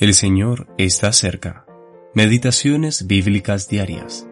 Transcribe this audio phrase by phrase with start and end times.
[0.00, 1.66] El Señor está cerca.
[2.14, 4.28] Meditaciones bíblicas diarias.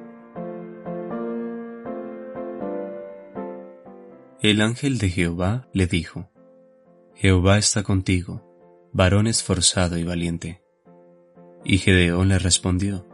[4.41, 6.30] El ángel de Jehová le dijo,
[7.16, 8.48] Jehová está contigo,
[8.93, 10.62] varón esforzado y valiente.
[11.64, 13.05] Y Gedeón le respondió,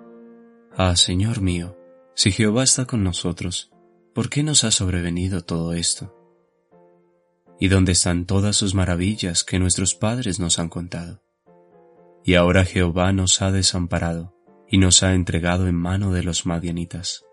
[0.77, 1.79] Ah, Señor mío,
[2.15, 3.71] si Jehová está con nosotros,
[4.13, 6.15] ¿por qué nos ha sobrevenido todo esto?
[7.59, 11.23] ¿Y dónde están todas sus maravillas que nuestros padres nos han contado?
[12.25, 14.35] Y ahora Jehová nos ha desamparado
[14.69, 17.25] y nos ha entregado en mano de los madianitas.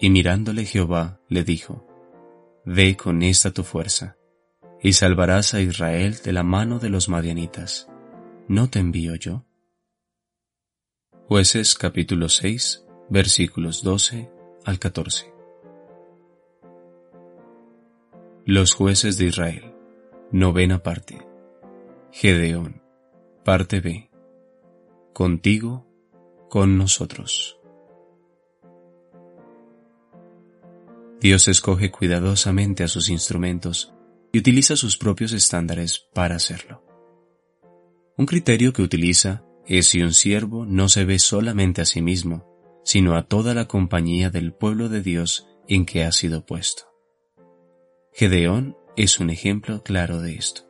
[0.00, 1.86] Y mirándole Jehová le dijo,
[2.64, 4.16] Ve con esta tu fuerza,
[4.82, 7.88] y salvarás a Israel de la mano de los madianitas.
[8.48, 9.44] ¿No te envío yo?
[11.26, 14.30] Jueces capítulo 6 versículos 12
[14.64, 15.32] al 14.
[18.44, 19.74] Los jueces de Israel.
[20.30, 21.18] Novena parte.
[22.12, 22.87] Gedeón.
[23.44, 24.10] Parte B.
[25.12, 25.86] Contigo,
[26.50, 27.58] con nosotros.
[31.20, 33.94] Dios escoge cuidadosamente a sus instrumentos
[34.32, 36.84] y utiliza sus propios estándares para hacerlo.
[38.16, 42.46] Un criterio que utiliza es si un siervo no se ve solamente a sí mismo,
[42.84, 46.84] sino a toda la compañía del pueblo de Dios en que ha sido puesto.
[48.12, 50.62] Gedeón es un ejemplo claro de esto.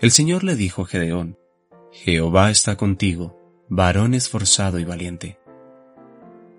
[0.00, 1.38] El Señor le dijo a Gedeón,
[1.92, 5.38] Jehová está contigo, varón esforzado y valiente.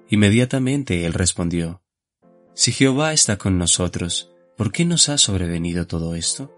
[0.07, 1.81] Inmediatamente él respondió,
[2.53, 6.53] Si Jehová está con nosotros, ¿por qué nos ha sobrevenido todo esto?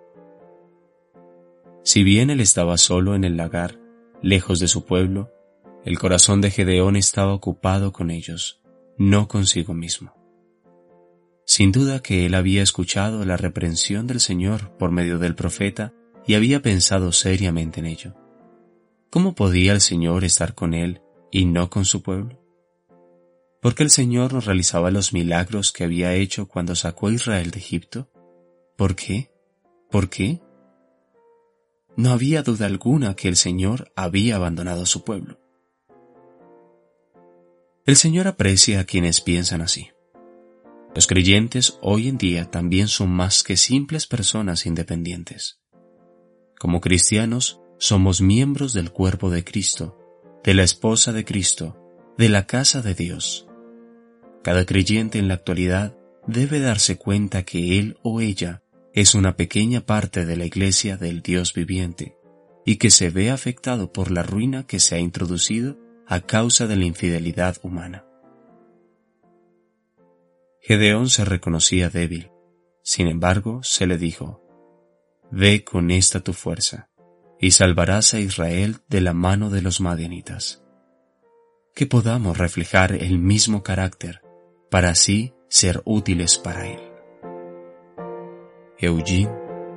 [1.84, 3.80] Si bien él estaba solo en el lagar,
[4.22, 5.32] lejos de su pueblo,
[5.86, 8.62] el corazón de Gedeón estaba ocupado con ellos,
[8.98, 10.14] no consigo mismo.
[11.46, 15.94] Sin duda que él había escuchado la reprensión del Señor por medio del profeta
[16.28, 18.25] y había pensado seriamente en ello.
[19.16, 22.38] ¿Cómo podía el Señor estar con él y no con su pueblo?
[23.62, 27.50] ¿Por qué el Señor no realizaba los milagros que había hecho cuando sacó a Israel
[27.50, 28.12] de Egipto?
[28.76, 29.32] ¿Por qué?
[29.90, 30.42] ¿Por qué?
[31.96, 35.40] No había duda alguna que el Señor había abandonado su pueblo.
[37.86, 39.92] El Señor aprecia a quienes piensan así.
[40.94, 45.62] Los creyentes hoy en día también son más que simples personas independientes.
[46.60, 49.98] Como cristianos, somos miembros del cuerpo de Cristo,
[50.44, 51.78] de la esposa de Cristo,
[52.18, 53.48] de la casa de Dios.
[54.44, 55.98] Cada creyente en la actualidad
[56.28, 58.64] debe darse cuenta que él o ella
[58.94, 62.16] es una pequeña parte de la iglesia del Dios viviente
[62.66, 66.76] y que se ve afectado por la ruina que se ha introducido a causa de
[66.76, 68.06] la infidelidad humana.
[70.62, 72.32] Gedeón se reconocía débil.
[72.82, 74.42] Sin embargo, se le dijo,
[75.32, 76.90] Ve con esta tu fuerza,
[77.40, 80.64] y salvarás a Israel de la mano de los madianitas.
[81.74, 84.22] Que podamos reflejar el mismo carácter
[84.72, 86.80] para así ser útiles para él.
[88.80, 89.32] Eugene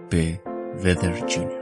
[0.08, 0.40] P.
[0.82, 1.57] Vedder Jr.